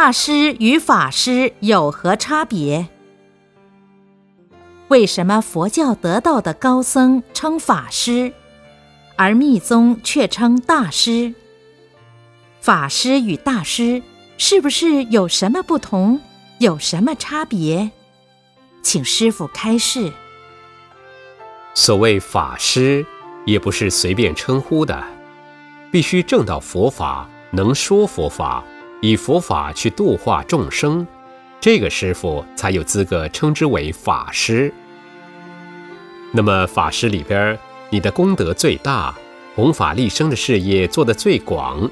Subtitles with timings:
[0.00, 2.86] 大师与法师有何差别？
[4.86, 8.32] 为什么佛教得道的高僧称法师，
[9.16, 11.34] 而密宗却称大师？
[12.60, 14.00] 法师与大师
[14.36, 16.20] 是不是有什么不同？
[16.60, 17.90] 有什么差别？
[18.82, 20.12] 请师傅开示。
[21.74, 23.04] 所谓法师，
[23.44, 25.04] 也不是随便称呼的，
[25.90, 28.62] 必须正道佛法，能说佛法，
[29.00, 31.06] 以佛法去度化众生。
[31.60, 34.72] 这个师傅才有资格称之为法师。
[36.32, 37.58] 那么法师里边，
[37.90, 39.14] 你的功德最大，
[39.56, 41.90] 弘法利生的事业做得最广，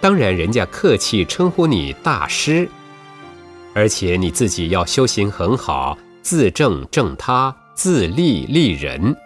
[0.00, 2.68] 当然人家客气称呼你大师。
[3.74, 9.16] 而且你自己要修行很好，自正正他，自利利人，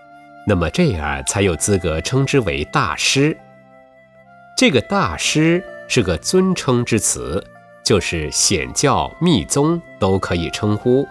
[0.46, 3.36] 那么这样才有资格称之为大师。
[4.56, 7.42] 这个大师是个尊称之词。
[7.84, 11.04] 就是显教、密宗都可以称呼，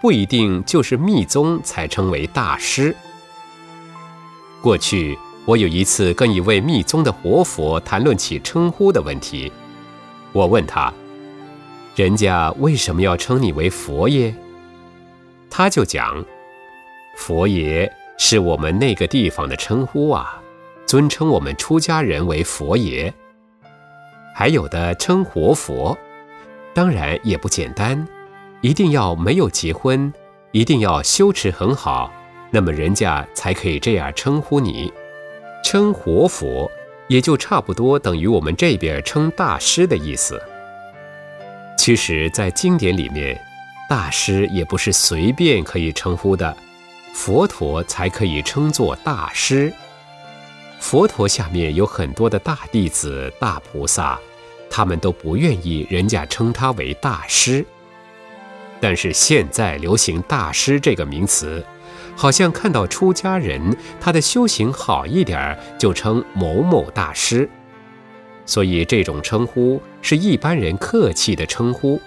[0.00, 2.94] 不一定就是密宗才称为大师。
[4.62, 9.50] 过去我有一次跟一位密宗的活佛谈论起称呼的问题，
[10.32, 10.94] 我问他
[11.96, 14.32] ：“人家为什么要称你为佛爷？”
[15.50, 16.24] 他就讲
[17.18, 20.40] ：“佛爷是我们那个地方的称呼啊，
[20.86, 23.12] 尊称我们出家人为佛爷，
[24.34, 25.96] 还有的称活佛。”
[26.74, 28.08] 当然也不简单，
[28.62, 30.10] 一定要没有结婚，
[30.52, 32.10] 一定要修持很好，
[32.50, 34.90] 那么人家才可以这样称呼你，
[35.62, 36.70] 称活佛，
[37.08, 40.40] 也就差不多等于我们这边称大师的意思。
[41.76, 43.38] 其实，在经典里面，
[43.88, 46.56] 大师也不是随便可以称呼的，
[47.12, 49.70] 佛陀才可以称作大师。
[50.92, 54.20] 佛陀下面有很多的大弟子、大菩萨。
[54.68, 57.64] 他们都不愿意人家称他为大师，
[58.78, 61.64] 但是现在流行“大师”这个名词，
[62.14, 67.48] 好像看到出家人他的修行好一点就称某某大师，
[68.44, 71.98] 所以这种称呼是一般人客气的称呼。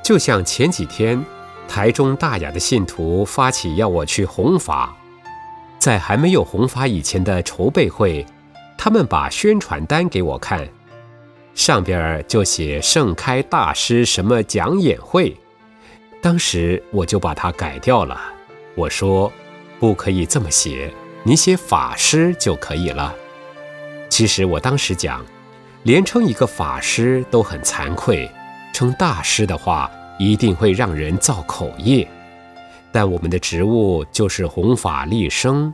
[0.00, 1.20] 就像前几天，
[1.66, 4.96] 台中大雅的信徒发起要我去弘法，
[5.82, 8.24] 在还没有弘法以前的筹备会，
[8.78, 10.68] 他们把宣传单给我看。
[11.56, 15.36] 上边就写盛开大师什么讲演会，
[16.20, 18.16] 当时我就把它改掉了。
[18.76, 19.32] 我说，
[19.80, 20.88] 不可以这么写，
[21.24, 23.12] 你写法师就可以了。
[24.08, 25.20] 其实我当时讲，
[25.82, 28.30] 连称一个法师都很惭愧，
[28.72, 32.08] 称大师的话一定会让人造口业。
[32.92, 35.72] 但我们的职务就是弘法利生，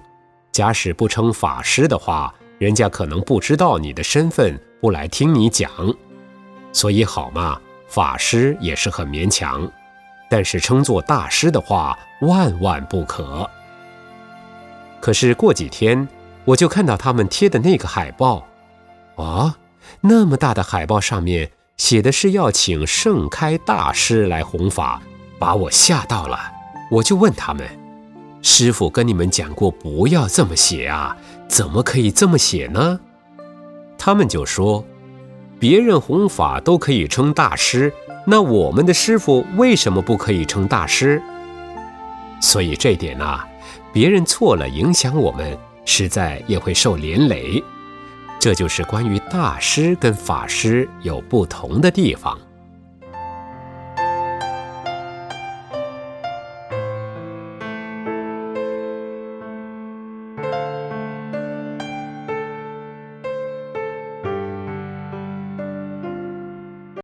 [0.53, 4.59] 假使不称法师的话，人家可能不知道你的身份。
[4.81, 5.69] 不来听你讲，
[6.73, 9.69] 所以好嘛，法师也是很勉强，
[10.31, 13.51] 但是称作大师的话，万万不可。
[15.01, 16.09] 可是过几天，
[16.45, 18.47] 我就看到他们贴的那个海报，
[19.17, 19.57] 啊，
[20.01, 25.03] 那么大的海报上面写的是要请盛开大师来弘法，
[25.41, 26.39] 把我吓到了。
[26.91, 27.67] 我就问他们
[28.43, 31.17] ：“师傅跟你们讲过不要这么写啊，
[31.49, 33.01] 怎么可以这么写呢？”
[33.99, 34.85] 他们就说
[35.59, 37.93] ：“别人弘法都可以称大师，
[38.27, 41.21] 那我们的师傅为什么不可以称大师？”
[42.41, 43.41] 所以这点呢，
[43.93, 47.63] 别人错了影响我们，实在也会受连累。
[48.39, 52.39] 这就是关于大师跟法师有不同的地方。